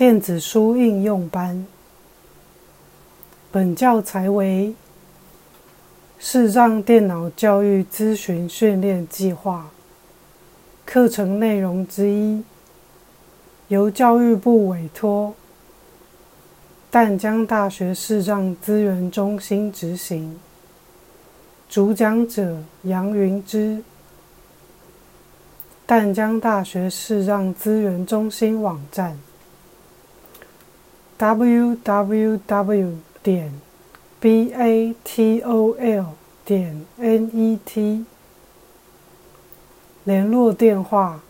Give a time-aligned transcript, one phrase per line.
[0.00, 1.66] 电子书应用班。
[3.52, 4.74] 本教材为
[6.18, 9.68] 视障电脑教育咨询训练计划
[10.86, 12.42] 课程内容之一，
[13.68, 15.34] 由教育部委托
[16.90, 20.40] 淡江大学视障资源中心执行。
[21.68, 23.82] 主讲者杨云之。
[25.84, 29.18] 淡江大学视障资源中心网站
[31.20, 32.96] ：www.
[33.22, 33.52] 点
[34.18, 36.06] batol.
[36.46, 38.04] 点 net。
[40.04, 41.20] 联络电话：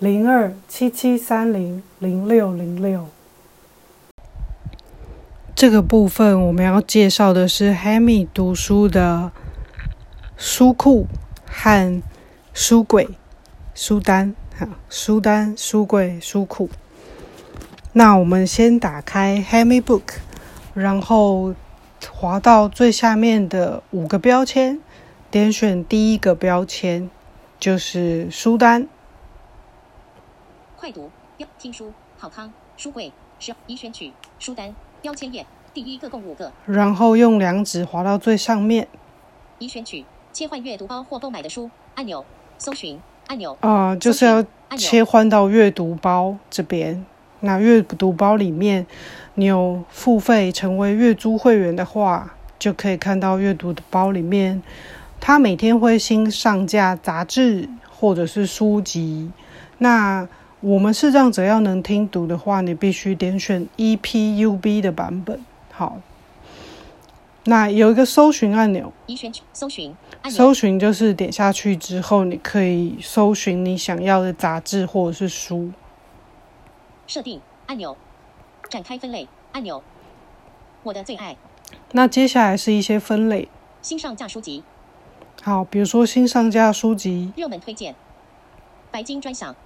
[0.00, 3.06] 零二七七三零零六零六。
[5.54, 9.30] 这个部分我们要介绍的是 Hammy 读书的
[10.36, 11.06] 书库
[11.46, 12.02] 和。
[12.54, 13.08] 书柜、
[13.72, 16.68] 书单，哈，书单、书柜、书库。
[17.94, 20.18] 那我们先打开 Hemi Book，
[20.74, 21.54] 然后
[22.12, 24.80] 滑到最下面的五个标签，
[25.30, 27.08] 点选第一个标签，
[27.58, 28.86] 就是书单。
[30.76, 31.10] 快读，
[31.58, 36.52] 听书，好康，书柜，是已选取，书单，标签页，第一个共五个。
[36.66, 38.86] 然后用两指滑到最上面，
[39.58, 42.24] 已选取，切换阅读包或购买的书按钮。
[42.60, 44.44] 搜寻按钮啊，就是要
[44.76, 47.06] 切换到阅读包这边。
[47.40, 48.86] 那阅读包里面，
[49.34, 54.62] 你有付费成为月租会员的话，就可以看到阅读的包里面，
[55.20, 59.30] 它每天会新上架杂志或者是书籍。
[59.78, 60.26] 那
[60.60, 65.40] 我们视障者要能听读的话，你必须点选 EPUB 的版本。
[65.70, 65.98] 好。
[67.44, 68.92] 那有一个搜寻按钮，
[69.54, 69.94] 搜寻，
[70.28, 75.70] 搜寻就是点下去之后，你可以搜寻你想要的杂志或者是书。
[77.08, 77.96] 设定按钮，
[78.68, 79.82] 展开分类按钮，
[80.82, 81.36] 我的最爱。
[81.92, 83.48] 那接下来是一些分类，
[83.80, 84.62] 新上架书籍。
[85.42, 87.94] 好，比如说新上架书籍，热门推荐，
[88.90, 89.56] 白金专享，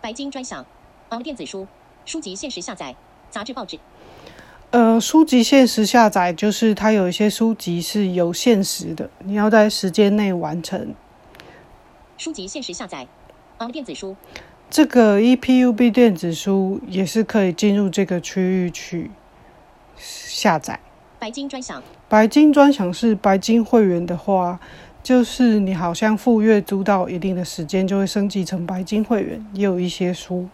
[0.00, 0.66] 白金专享，
[1.10, 1.68] 哦，电子书，
[2.04, 2.96] 书籍限时下载，
[3.30, 3.78] 杂志报纸。
[4.72, 10.92] 呃，书籍限时下载就是它有一些书籍是有限时的，你要在时间内完成。
[12.18, 13.06] 书籍限时下载，
[13.58, 14.16] 哦，电子书。
[14.70, 19.10] 这个 EPUB 电子书也是可以进入这个区域去
[19.96, 20.80] 下载。
[21.18, 24.58] 白金专享，白金专享是白金会员的话，
[25.02, 30.48] 就是你好像付月租到一定的时间，就会升级成白金会员，也有一些书。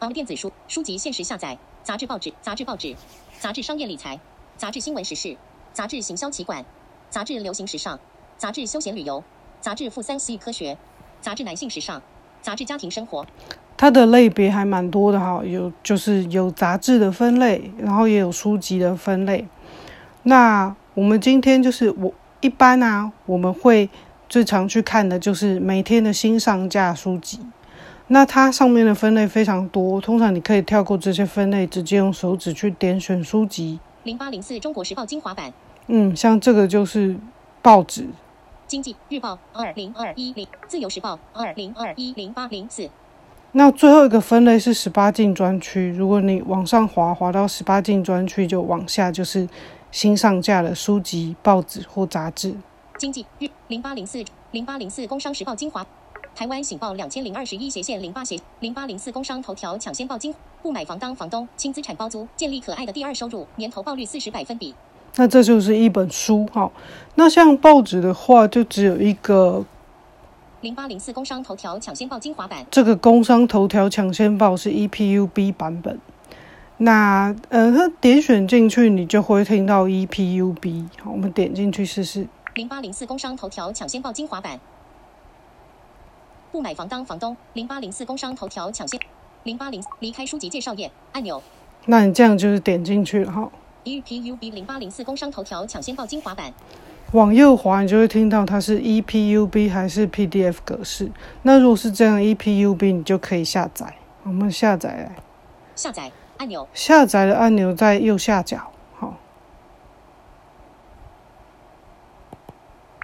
[0.00, 2.96] 哦，电子书，书籍限时下载，杂志报纸，杂志报纸。
[3.38, 4.18] 杂志商业理财，
[4.56, 5.36] 杂志新闻时事，
[5.74, 6.64] 杂志行销企管，
[7.10, 8.00] 杂志流行时尚，
[8.38, 9.22] 杂志休闲旅游，
[9.60, 10.78] 杂志负三 C 科学，
[11.20, 12.02] 杂志男性时尚，
[12.44, 13.26] 杂志家庭生活。
[13.76, 19.44] 它的类别还蛮多的哈，有就是有杂志的分类，然后也有书籍的分类。
[20.22, 23.88] 那我们今天就是我一般啊，我们会
[24.28, 27.40] 最常去看的就是每天的新上架书籍。
[28.08, 33.80] 那它上面的分类非常多，通常你可以跳过这些分类，直接用手指去点选书籍。
[34.04, 35.52] 零八零四中国时报精华版。
[35.86, 37.16] 嗯，像这个就是
[37.60, 38.06] 报纸。
[38.66, 42.88] 经济日报二零二一零，自由时报二零二一零八零四。
[43.52, 49.48] 那最后一个分类是十八禁专区，如果你往上滑，滑到十八禁专区，就往下就是
[49.90, 52.56] 新上架的书籍、报纸或杂志。
[52.98, 55.86] 经济日零八零四零八零四工商时报精华。
[56.34, 64.74] 台湾醒报两千零二十一斜线零八斜零八零四工商头条抢先报金不买房当房东轻资产包租建立可爱的第二收入年投报率四十百分比。
[65.16, 66.70] 那这就是一本书哈。
[67.14, 69.64] 那像报纸的话，就只有一个
[70.60, 72.66] 零八零四工商头条抢先报精华版。
[72.70, 76.00] 这个工商头条抢先报是 EPUB 版本。
[76.78, 80.88] 那呃，它点选进去，你就会听到 EPUB。
[81.00, 82.26] 好，我们点进去试试。
[82.54, 84.58] 零八零四工商头条抢先报精华版。
[86.50, 88.98] 不买房当房东，零八零四工商头条抢先，
[89.44, 91.40] 零八零离开书籍介绍页按钮。
[91.86, 93.50] 那你这样就是点进去了哈。
[93.84, 96.52] E P U B 零八零四工商头条抢先报精华版。
[97.12, 101.12] 往右滑，你就会听到它是 E P U B 还是 P D F 格式。
[101.42, 103.94] 那如果是这样 E P U B，你就可以下载。
[104.24, 105.16] 我们下载来。
[105.76, 106.66] 下载按钮。
[106.74, 108.72] 下载的按钮在右下角。
[108.98, 109.14] 好。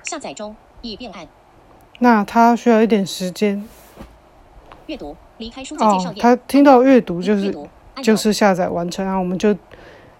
[0.02, 1.28] 下载中，已变暗。
[2.00, 3.62] 那它需要一点时间。
[4.86, 6.20] 阅读，离开书籍介绍页。
[6.20, 7.56] 他听到阅读就是
[8.02, 9.54] 就是下载完成啊，我们就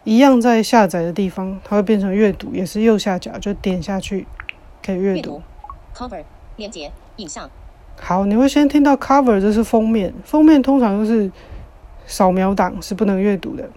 [0.05, 4.27] 一样在下载的地方，它会变成阅读，也是右下角就点下去
[4.85, 5.43] 可以阅读。
[5.95, 6.25] Cover
[6.57, 7.51] 连接影像。
[8.01, 10.15] 好，你会先听到 Cover，这是封面。
[10.25, 11.31] 封面通常都是
[12.07, 13.69] 扫描档是不能阅读的。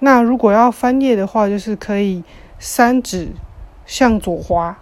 [0.00, 2.22] 那如果要翻页的话，就是可以
[2.58, 3.28] 三指
[3.86, 4.78] 向左滑，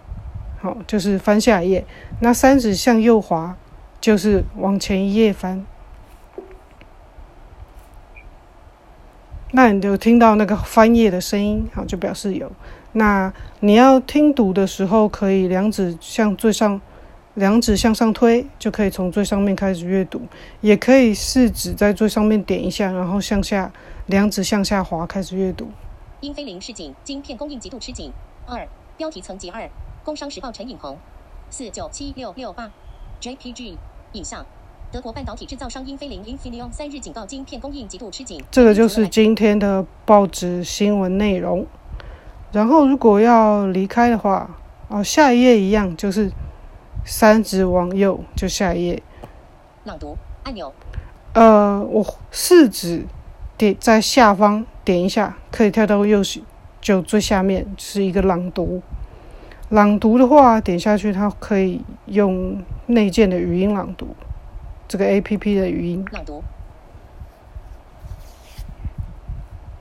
[0.59, 1.83] 好，就是翻下一页；
[2.19, 3.55] 那三指向右滑，
[4.01, 5.65] 就是往前一页翻。
[9.51, 12.51] 那你就听到那个翻页的声音，好，就表示有。
[12.91, 16.79] 那你要听读的时候，可以两指向最上，
[17.33, 20.19] 两指向上推，就可以从最上面开始阅读；
[20.61, 23.71] 也可以四指在最上面点一下，然后向下
[24.05, 25.69] 两指向下滑开始阅读。
[26.21, 28.11] 英飞凌示警，晶片供应极度吃紧。
[28.45, 28.67] 二
[28.97, 29.69] 标题层级二，
[30.03, 30.97] 工商时报陈颖红，
[31.49, 32.71] 四九七六六八
[33.21, 33.77] ，JPG
[34.13, 34.45] 影像。
[34.91, 38.41] 德国半导体制造商英飞凌 Infineon 三日警告晶片供应极度吃紧。
[38.49, 41.63] 这个就是今天的报纸新闻内容。
[42.51, 44.49] 然后如果要离开的话，
[44.87, 46.31] 哦，下一页一样，就是
[47.05, 49.03] 三指往右就下一页。
[49.83, 50.73] 朗读按钮。
[51.33, 53.05] 呃，我四指
[53.55, 56.23] 点在下方点一下，可以跳到右
[56.81, 58.81] 就最下面是一个朗读。
[59.69, 64.07] 朗读的话，点下去它可以用内建的语音朗读。
[64.89, 66.03] 这个 A P P 的语音。
[66.11, 66.43] 朗读，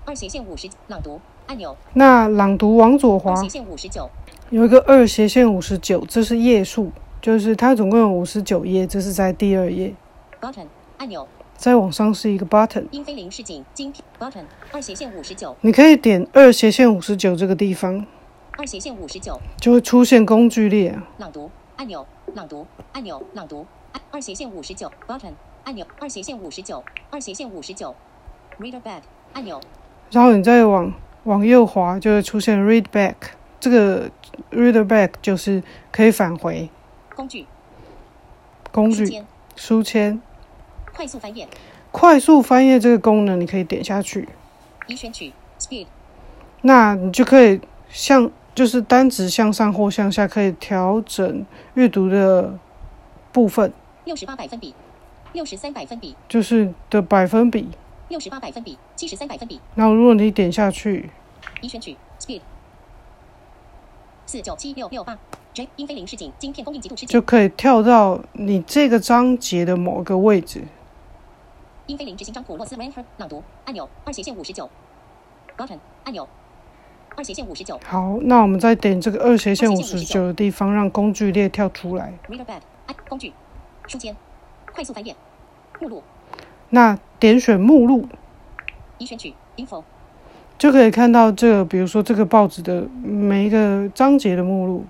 [0.04, 1.18] 二斜线五十朗读。
[1.46, 1.74] 按钮。
[1.94, 4.10] 那朗读往左滑，斜线五十九。
[4.50, 9.94] 有一个二斜线五十九，这是页数，就是它总共有五十九页，这是在第二页。
[10.42, 10.66] Button
[10.98, 11.26] 按钮，
[11.56, 12.84] 再往上是一个 Button。
[12.90, 18.04] 英飞凌示警，晶片 Button 二斜线五十九，你可以点二斜线五十九这个地方，
[18.58, 19.40] 二斜线五十九。
[19.56, 21.00] 就会出现工具列。
[21.16, 21.50] 朗读。
[21.76, 22.66] 按钮，朗读。
[22.92, 23.64] 按钮，朗读。
[24.10, 25.32] 二斜线五十九，button
[25.64, 27.94] 按钮，二斜线五十九，二斜线五十九
[28.58, 29.02] ，reader back
[29.32, 29.60] 按钮。
[30.10, 30.92] 然后你再往
[31.24, 33.14] 往右滑，就会出现 read back。
[33.60, 34.10] 这个
[34.50, 36.70] reader back 就是可以返回
[37.14, 37.46] 工具。
[38.70, 39.24] 工具
[39.56, 40.20] 书签。
[40.94, 41.48] 快速翻页。
[41.90, 44.28] 快速翻页这个功能，你可以点下去。
[44.86, 45.86] 已选取 speed。
[46.62, 52.58] 那你就可以向就是单指向上或向下，可以调整阅读的
[53.32, 53.72] 部分。
[54.08, 54.74] 六十八百分比，
[55.34, 57.68] 六十三百分比，就是的百分比。
[58.08, 59.60] 六十八百分比，七十三百分比。
[59.74, 61.10] 那如果你点下去，
[61.60, 62.40] 已选取 speed
[64.24, 65.18] 四九七六六八
[65.52, 70.64] J 英飞凌市井，晶片供应极度吃紧，就可以跳到你这个章节的某个位置。
[71.84, 74.70] 英飞凌执行长普洛斯 Ranker 朗读按钮二斜线五十九
[75.58, 76.26] button 按钮
[77.14, 77.78] 二斜线五十九。
[77.84, 82.14] 好，那我们再点这个二斜线五十九的地方，让工具列跳出来。
[82.30, 82.62] Reader bed
[83.06, 83.34] 工具。
[83.88, 84.14] 书签，
[84.74, 85.16] 快速翻页，
[85.80, 86.02] 目录。
[86.68, 88.06] 那点选目录，
[88.98, 89.82] 已选取 info，
[90.58, 94.84] 就可以看到这个，比如说这个报纸的每一个章节的目录。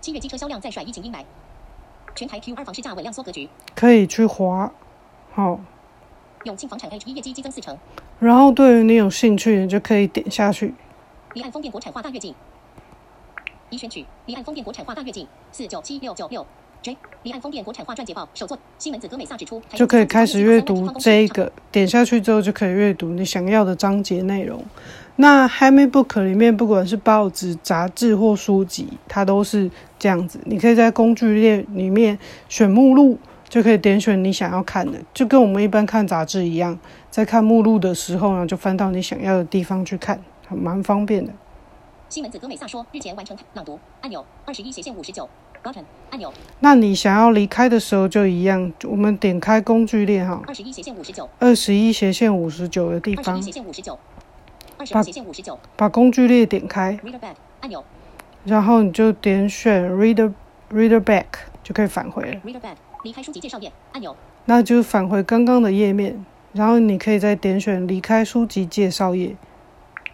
[0.00, 1.22] 七月机车销量再甩疫情阴霾，
[2.14, 3.50] 全台 Q 二房市价稳量缩格局。
[3.74, 4.72] 可以去划，
[5.32, 5.60] 好。
[6.44, 7.76] 永庆房产 H 一业绩激增四成。
[8.18, 10.72] 然后对于你有兴趣，你就可以点下去。
[11.34, 12.34] 离岸风电国产化大跃进，
[13.68, 16.46] 已选取离岸风电国产化大跃进四九七六九六。
[16.82, 21.50] J 离岸风电国产化传捷报首作，西门子格美萨指出，就可以开始阅读这个。
[21.72, 24.64] 点下去之后就可以阅读你想要的章节内容。
[25.16, 30.38] 那 Hammy Book 里面不管是报纸、杂志或书籍，它都是这样子。
[30.44, 32.16] 你可以在工具列里面
[32.48, 36.78] 选目录，就可以点选你想要看的，就跟我们一般看杂志一样，
[37.10, 41.32] 在看目录的时候呢，就翻到你想要的地方去看，蛮方便的。
[42.08, 45.28] 西门子格美萨说，日前完成朗读按钮二十一斜线五十九。
[46.10, 46.32] 按钮。
[46.60, 50.42] 那你想要离开的时候就一样，我们点开工具列哈。
[50.46, 51.28] 二十一斜线五十九。
[51.38, 53.36] 二十一斜线五十九的地方。
[53.36, 53.98] 二十一斜线五十九。
[54.76, 55.58] 二十斜线五十九。
[55.76, 56.98] 把工具列点开。
[57.04, 57.84] Reader back 按钮。
[58.44, 60.32] 然后你就点选 Reader
[60.72, 61.26] Reader back
[61.62, 62.40] 就可以返回了。
[62.44, 64.16] Reader back 离开书籍介绍页按钮。
[64.46, 66.24] 那就返回刚刚的页面，
[66.54, 69.36] 然后你可以再点选离开书籍介绍页。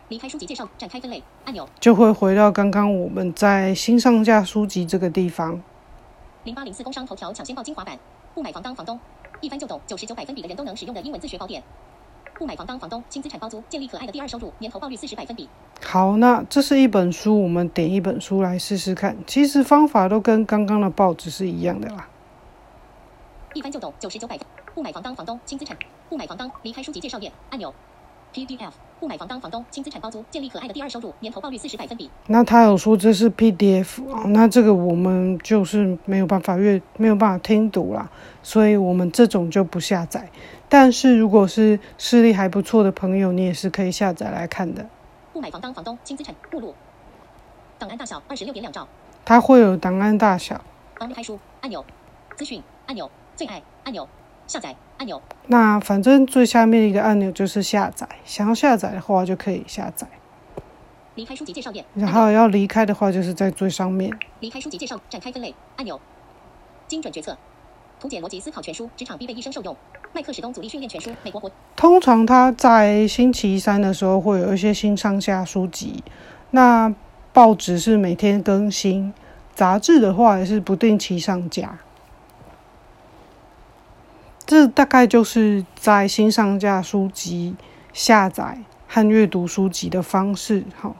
[0.08, 5.62] 离开书籍介绍，展开分类按钮，就会回到刚刚我们在新上架书籍这个地方。
[6.44, 7.98] 零八零四工商头条抢先报精华版，
[8.34, 9.00] 不买房当房东，
[9.40, 11.62] 一翻就懂，九十九百分比的人都能使用的英文自学宝典。
[12.34, 15.48] 不买房当房东，轻资产包租，建立可爱的第二收入，年投报率四十百分比。
[15.82, 19.16] 好，那这是一本书，我们点一本书来试试看。
[19.26, 22.08] 其实方法都跟刚刚的报纸是一样的啦。
[23.54, 25.76] 一翻就懂，九十九百分，不买房当房东，轻资产，
[26.10, 27.72] 不买房当，离开书籍介绍页按钮。
[28.34, 32.10] PDF 不买房当房东，轻资产包租，建立可爱的第二收入，年投报率四十百分比。
[32.26, 38.10] 那他有说这是 PDF 啊，那这个我们就是没有办法阅，没有办法听读啦，
[38.42, 40.28] 所以我们这种就不下载。
[40.68, 44.84] 但是如果是视力还不错的朋友，你也是可以下载来看的。
[45.32, 46.74] 不买房当房东，轻资产目录，
[47.78, 48.88] 档案大小二十六点两兆。
[49.24, 50.60] 它会有档案大小。
[50.98, 51.84] 帮开书按钮，
[52.36, 54.08] 资讯按钮，最爱按钮。
[54.46, 55.20] 下载按钮。
[55.46, 60.06] 那反正最下面一个按钮就是下载，想要下载的话就可以下载。
[61.14, 61.84] 离开书籍介绍页。
[61.94, 64.10] 然后要离开的话就是在最上面。
[64.40, 66.00] 离开书籍介绍，展开分类按钮。
[66.88, 67.36] 精准决策。
[68.00, 69.74] 图解逻辑思考全书，职场必备一生受用。
[70.12, 71.50] 麦克史东阻力训练全书，美国国。
[71.74, 76.02] 通常他在星期三的时候会有一些新上下书籍。
[76.50, 76.94] 那
[77.32, 79.14] 报纸是每天更新，
[79.54, 81.78] 杂志的话也是不定期上架。
[84.46, 87.54] 这大概就是在新上架书籍
[87.92, 90.64] 下载和阅读书籍的方式。
[90.76, 90.94] 好，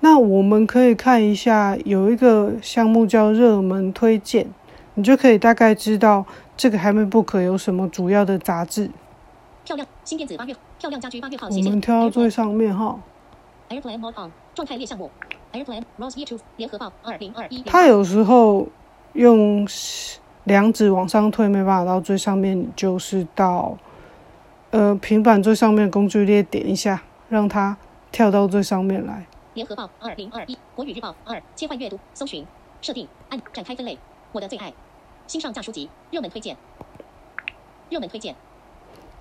[0.00, 4.46] 那我们可以看一下，有一个项目叫热门推荐。
[4.94, 8.90] 你就可以大概知道这个还没 book 有什么主要的杂志。
[9.64, 11.48] 漂亮新电子八月漂亮家居八月号。
[11.48, 12.98] 我们跳到最上面哈。
[13.68, 15.10] Airplane Mode On 状态列项目。
[15.52, 17.62] Airplane Rose Year Two 联合报二零二一。
[17.62, 18.66] 它有时候
[19.12, 19.66] 用
[20.44, 23.76] 两指往上推没办法到最上面，就是到
[24.70, 27.76] 呃平板最上面工具列点一下，让它
[28.10, 29.26] 跳到最上面来。
[29.54, 32.46] 联合报二零二一国语日报二切换阅读搜寻
[32.80, 33.98] 设定按展开分类
[34.32, 34.72] 我的最爱。
[35.26, 36.56] 新上架书籍，热门推荐。
[37.88, 38.34] 热门推荐。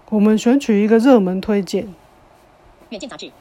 [0.09, 1.87] 我们选取一个热门推荐。
[2.89, 3.31] 远见杂志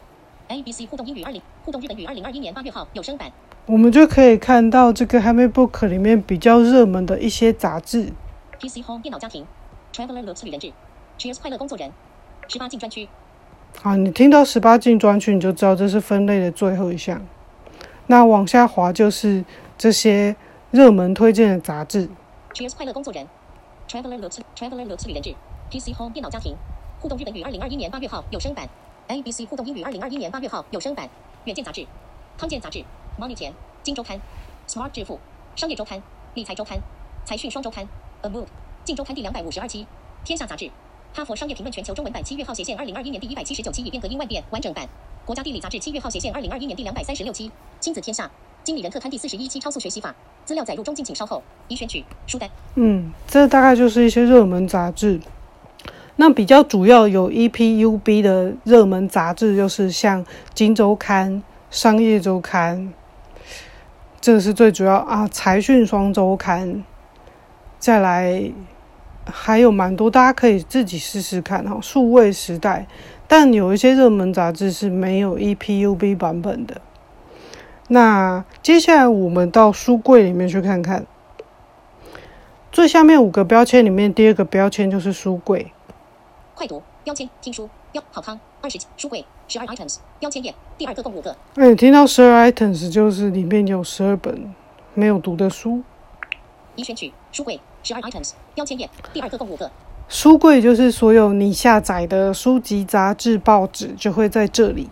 [0.49, 3.31] ，ABC 互动英语二零互动日本语二零二一年八月号有声版。
[3.71, 8.15] 我们就可以看到这个 Hammy Book 里面比较热门的一些杂志。
[8.59, 9.47] PC Home 电脑家庭
[9.93, 10.73] ，Traveler Looks 旅人志
[11.19, 11.93] ，Cheers 快乐工作人，
[12.49, 13.07] 十八禁专区。
[13.83, 17.21] 好，你听到十八禁专区，你就知道这是分类的最后一项。
[18.07, 19.45] 那往下滑就是
[19.77, 20.35] 这些
[20.71, 22.09] 热门推荐的杂志。
[22.55, 23.27] Cheers 快乐工作人
[23.87, 25.35] ，Traveler Looks Traveler Looks 旅人志
[25.71, 26.57] ，PC Home 电脑家庭，
[27.01, 28.67] 互动日本语二零二一年八月号有声版
[29.09, 31.07] ，ABC 互动英语二零二一年八月号有声版，
[31.45, 31.87] 远见杂志，
[32.39, 32.83] 康健杂志
[33.19, 34.21] ，Money 钱，金周刊
[34.69, 35.19] ，Smart 致富，
[35.57, 36.03] 商业周刊，
[36.35, 36.79] 理财周刊，
[37.25, 37.87] 财讯双周刊
[38.23, 38.47] ，A Move，
[38.85, 39.87] 晋周刊第两百五十二期，
[40.25, 40.71] 天下杂志，
[41.15, 44.89] 哈佛商业评论全球中文版七月号斜线二零二一年第一百七十九期已变革应万变完整版，
[45.25, 48.31] 国家地理杂志七月号斜线二零二一年第两百三十六期，亲子天下。
[48.65, 51.43] 经理人特刊第四十一期超速学习法，资料载入中，敬请稍后。
[51.69, 52.51] 已选取书单。
[52.75, 55.19] 嗯，这大概就是一些热门杂志。
[56.17, 60.23] 那比较主要有 EPUB 的热门杂志，就是像
[60.53, 61.33] 《金周刊》
[61.71, 62.79] 《商业周刊》，
[64.21, 65.25] 这个是最主要啊。
[65.29, 66.69] 《财讯双周刊》，
[67.79, 68.53] 再来
[69.25, 71.79] 还有蛮多，大家可以自己试试看哈。
[71.81, 72.87] 数位时代，
[73.27, 76.81] 但有一些热门杂志是没有 EPUB 版本的。
[77.89, 81.07] 那接下来我们到书柜里面去看看，
[82.71, 85.73] 最下面五个标签里面，第二个标签就是书柜。
[86.55, 91.37] 快读标签听书标好康二十书柜十二 items 标签页第二个共五个。
[91.55, 94.55] 哎，听到十二 items 就是里面有十二本
[94.95, 95.83] 没有读的书。
[96.77, 99.71] 已选取书柜十二 items 标签页第二个共五个。
[100.09, 104.89] 书柜就是所有你下载的书籍、杂志、报纸就会在这里。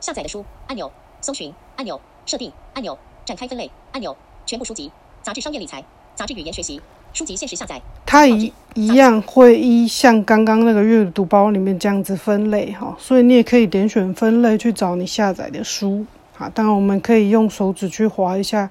[0.00, 0.90] 下载的书按钮。
[1.20, 4.92] 搜寻按钮，设定按钮，展开分类按钮，全部书籍、
[5.22, 5.82] 杂志、商业理财、
[6.14, 6.82] 杂志、语言学习、
[7.14, 7.80] 书籍、限时下载。
[8.04, 16.04] 它一一样会依像刚刚那个阅读包里面这样子分类哈，所以你也可以点选分类去找你下载的书。
[16.34, 18.68] 好，当然我们可以用手指去划一下，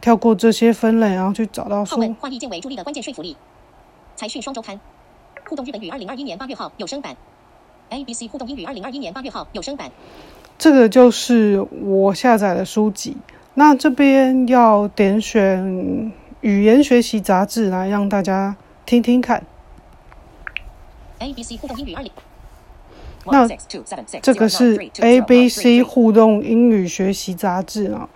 [0.00, 2.12] 跳过这些分类，然后去找到书文。
[2.14, 3.36] 化意见为助力的关键说服力。
[4.16, 4.78] 财讯双周刊，
[5.48, 7.16] 互动日本语二零二一年八月号有声版。
[7.90, 9.90] ABC 互动英语二零二一年八月号有声版。
[10.58, 13.16] 这个就是我下载的书籍。
[13.54, 18.56] 那这边要点选语言学习杂志来让大家
[18.86, 19.42] 听听看。
[21.18, 22.10] A B C 互动英语二零。
[23.26, 23.46] 那
[24.22, 28.08] 这个是 A B C 互动英语学习杂志啊。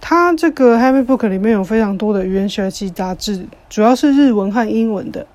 [0.00, 5.26] 它这个 Happy Book 里面有非常多的语言学习杂志，主要是日文和英文的。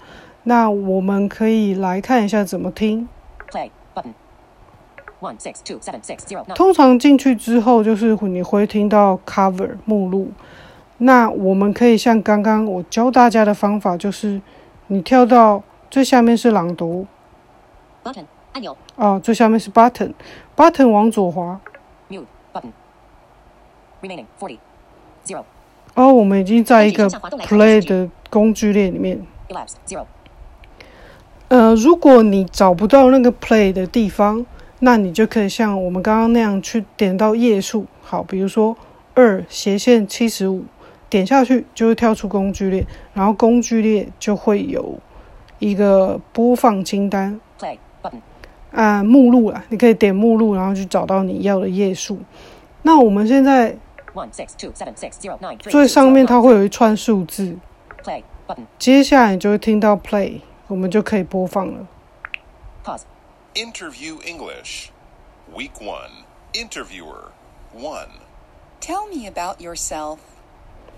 [0.44, 3.08] 那我们可以来看一下怎么听。
[3.50, 4.14] Play button。
[6.54, 10.30] 通常进去之后，就是你会听到 cover 目录。
[10.98, 14.42] 那我们可以像刚刚我教大家的方法，就是
[14.88, 17.06] 你跳到最下面是朗读
[18.04, 18.78] ，button 按钮。
[18.96, 21.60] 哦，最下面是 button，button 往左滑
[22.10, 22.24] ，mute
[22.54, 22.72] button
[24.02, 24.58] remaining forty
[25.26, 25.44] zero。
[25.96, 29.26] 哦，我们已经在一个 play 的工具列里面。
[31.48, 34.46] 呃，如果你找不到那个 play 的地方。
[34.80, 38.76] 那你就可以像我们刚刚那样去点到页数，好，比如说
[39.14, 40.66] 二斜线七十五，
[41.10, 45.00] 点下去就会跳出工具列，然后工具列就会有
[45.60, 47.40] 一个播放清单，
[48.72, 52.20] 啊，目录啊，你可以点目录，然后去找到你要的页数。
[52.82, 53.78] 那我们现在
[55.60, 57.58] 最上面它会有一串数字，
[58.78, 61.88] 接下来你就会听到 play，我们就可以播放了。
[62.84, 63.04] Pause.
[63.56, 64.90] Interview English.
[65.56, 67.32] Week One, Interviewer
[67.74, 68.10] One.
[68.82, 70.18] Tell me about yourself.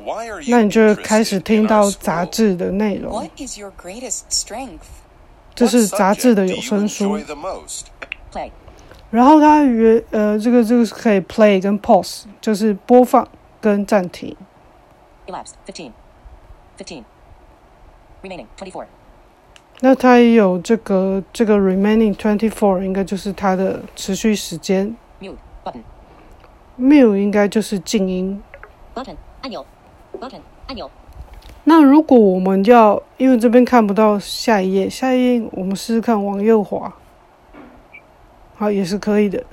[0.04, 4.80] Why are you 那你就开始听到杂志的内容 What，is your greatest strength?
[5.56, 7.25] 这是杂志的有声书 enjoy。
[7.25, 7.86] the most?
[8.32, 8.51] Play.
[9.10, 13.27] 然后它原呃，这个这个是可以 play 跟 pause，就是播放
[13.60, 14.36] 跟暂停。
[15.25, 15.54] Elapsed.
[15.66, 15.92] 15.
[16.77, 17.04] 15.
[18.22, 18.46] Remaining.
[18.58, 18.86] 24.
[19.80, 24.96] 那它也有这个这个 remaining twenty four，应该就是它的持续时间。
[25.22, 25.38] Mute.
[25.63, 25.82] Button.
[26.80, 28.42] mute 应该就是静音。
[28.94, 29.16] Button.
[29.42, 29.66] 按钮。
[30.19, 30.41] Button.
[30.67, 30.89] 按钮。
[31.65, 36.93] 那如果我们要，因为这边看不到下一页，下一页我们试试看往右滑，
[38.55, 39.43] 好也是可以的。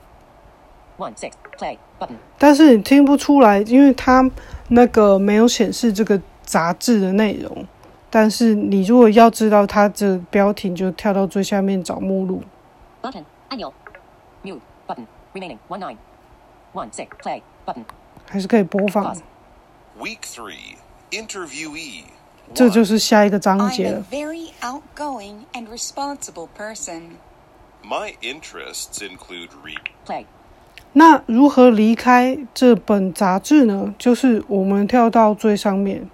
[0.96, 1.32] One six.
[1.58, 1.78] Play.
[1.98, 2.14] Button.
[2.38, 4.30] 但是你听不出来，因为它
[4.68, 7.66] 那个没有显示这个杂志的内容。
[8.10, 12.42] 但是你如果要知道它的标题，就跳到最下面找目录。
[13.02, 13.24] Button.
[13.48, 13.72] 按钮。
[14.44, 14.60] Mute.
[14.86, 15.06] Button.
[15.32, 15.58] Remaining.
[15.68, 15.96] One nine.
[16.72, 17.08] One six.
[17.20, 17.42] Play.
[17.66, 17.84] Button.
[18.30, 19.20] 还是可以播放 Pause.。
[19.98, 20.76] Week three,
[21.10, 22.04] Interviewee
[22.52, 24.04] 这就是下一个章节了 I'm 节 a 了。
[24.10, 27.18] very outgoing and responsible person.
[27.82, 29.92] My interests include reading.
[30.04, 30.26] Play.
[30.92, 33.94] 那如何离开这本杂志呢？
[33.98, 36.08] 就是我们跳到最上面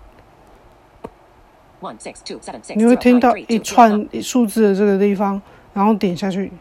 [1.81, 2.75] ，One six two seven six.
[2.77, 5.41] 你会听到一串数字的这个地方，
[5.73, 6.53] 然后点下去。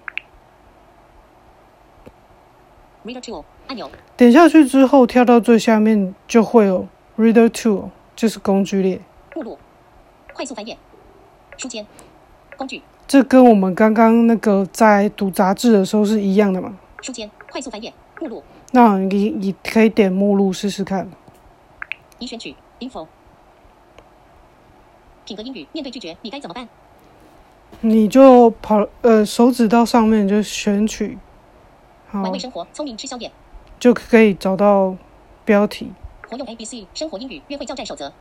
[4.17, 6.87] 点下去之后，跳到最下面就会有
[7.19, 9.01] Reader Tool，就是工具列。
[9.35, 9.59] 目录。
[10.33, 10.77] 快速翻页。
[11.57, 11.85] 书签。
[12.55, 12.81] 工具。
[13.09, 16.77] 这跟我们刚刚那个在读杂志的时候是一样的嘛？
[17.01, 17.29] 书签。
[17.51, 17.93] 快速翻页。
[18.21, 18.41] 目录。
[18.71, 21.11] 那你你可以点目录试试看。
[22.19, 22.55] 已选取。
[22.79, 23.05] info。
[25.25, 25.67] 品格英语。
[25.73, 26.69] 面对拒绝，你该怎么办？
[27.81, 31.17] 你就跑呃手指到上面就选取，
[32.07, 33.29] 好玩味生活，聪明吃宵夜。
[33.77, 34.95] 就可以找到
[35.43, 35.91] 标题。
[36.29, 38.13] 活用 A B C 生活英语约会教战守则。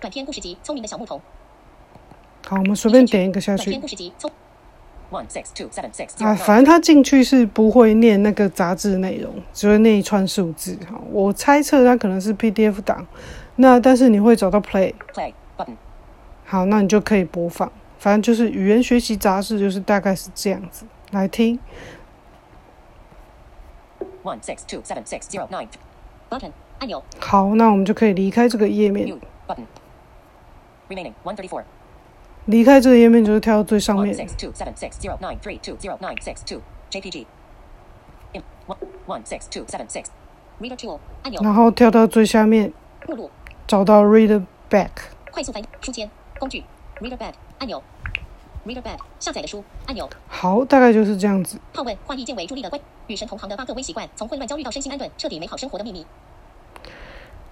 [0.00, 1.18] 短篇故事集《聪明的小牧童》。
[2.48, 3.86] 好，我们随便点一个下去短篇故。
[3.86, 4.28] 事集《聪》。
[5.08, 10.76] One six two seven six 啊反正他进去是不会念那个杂志内容，只会念一串数字。
[10.90, 13.06] 哈，我猜测它可能是 PDF 档。
[13.54, 15.76] 那但是你会找到 Play，Play button。
[16.44, 17.70] 好，那你就可以播放。
[18.00, 21.60] 反正就是语言学习杂志，就是大概是这样子来听。
[24.24, 25.68] One six two seven six zero nine.
[26.28, 27.02] Button 按钮。
[27.18, 29.18] 好，那我们就可以离开这个页面.
[32.46, 34.16] 离开这个页面就是跳到最上面。
[41.42, 42.72] 然后跳到最下面，
[43.08, 43.30] 目录。
[43.66, 44.90] 找到 Reader Back。
[45.32, 46.08] 快速翻译书签
[46.38, 46.62] 工具
[47.00, 47.82] Reader Bed 按钮。
[48.64, 50.08] Reader Bed 下载的书按钮。
[50.28, 51.58] 好，大概就是这样子。
[51.74, 56.06] 炮问化意见为助力的关与神同行的八个微习惯，从混乱焦虑到身心安顿，彻底美好生活的秘密。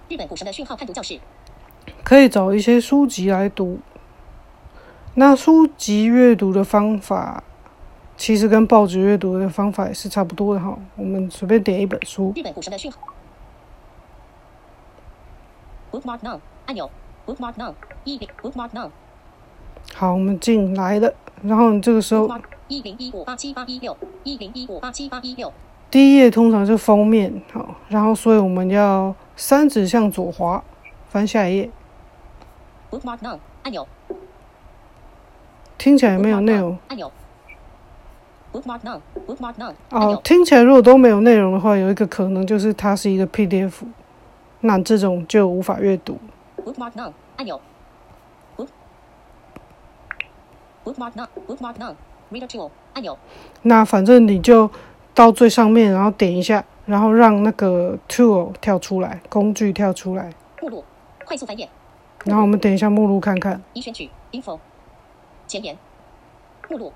[0.07, 1.19] 日本股神的讯号判读教室。
[2.03, 3.79] 可以找一些书籍来读。
[5.15, 7.43] 那书籍阅读的方法，
[8.17, 10.77] 其实跟报纸阅读的方法也是差不多的哈。
[10.95, 12.99] 我们随便点一本书，日本股神的讯号。
[15.91, 16.89] Bookmark now 按钮。
[17.25, 18.91] Bookmark now 一零 Bookmark now
[19.95, 21.11] 好，我们进来了。
[21.41, 22.29] 然后你这个时候
[22.67, 25.51] 一零一五八七八一六一零一五八七八一六
[25.89, 30.63] 第一页通常是封面，好，然后所以我们要三指向左滑，
[31.09, 31.69] 翻下一页。
[32.89, 33.87] Bookmark now 按钮。
[35.77, 37.11] 听起来没有内容按钮。
[38.53, 40.21] Bookmark now Bookmark now 按哦。。
[40.23, 43.73] 听起来如果都没有内容的话，有一个可能就是它是一个 PDF，
[44.61, 46.17] 那这种就无法阅读。
[46.63, 47.59] Bookmark now 按钮。
[48.55, 48.67] Book
[50.85, 51.95] Bookmark now Bookmark now
[52.31, 53.17] Reader tool 按钮。
[53.63, 54.71] 那反正你就
[55.13, 60.83] 到最上面，然后点一下，然后让那个 tool 跳出来，工具跳出来，目录
[61.25, 61.67] 快速翻页。
[62.23, 63.61] 然后我们点一下目录看看。
[63.73, 64.59] 已选取 info
[65.47, 65.77] 前言
[66.69, 66.91] 目录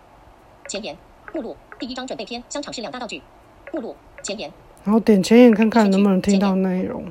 [0.67, 0.97] 前言
[1.33, 3.21] 目录第一章准备篇香肠是两大道具
[3.71, 4.51] 目录前言
[4.83, 7.03] 然后点前眼看看能不能听到内容。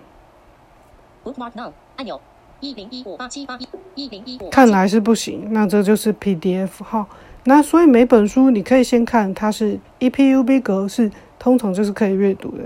[1.24, 2.20] bookmark now 按钮
[2.60, 7.06] 一零一五八七八一一零一五看来是不行，那这就是 PDF 号。
[7.44, 12.64] 那所以每本书你可以先看它是 E EPUB 格式，通常就是可以阅读的。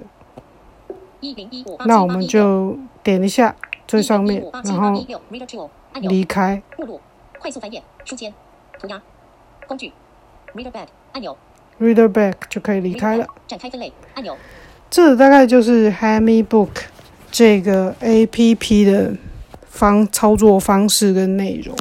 [1.87, 3.55] 那我们就点一下
[3.87, 5.05] 最上面，然后
[6.01, 6.63] 离开。
[6.79, 7.01] 目录
[7.39, 8.33] 快速翻页书签
[8.81, 9.01] 涂鸦
[9.67, 9.93] 工具
[10.55, 11.37] reader bed 按钮
[11.81, 13.27] Reader Back 就可以离开了。
[13.47, 14.37] 展开分类按钮
[14.91, 16.69] 这大概就是 Hammy Book
[17.31, 19.15] 这个 A P P 的
[19.67, 21.77] 方操作方式跟内容。